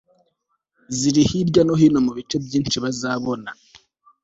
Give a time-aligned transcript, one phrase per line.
[0.97, 3.49] ziri hirya no hino mu bice byinshi bazabona